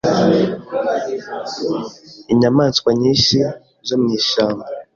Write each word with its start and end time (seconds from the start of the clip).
inyamaswa 2.33 2.89
nyinshi 3.01 3.37
zo 3.87 3.95
mwishyamba 4.01 4.65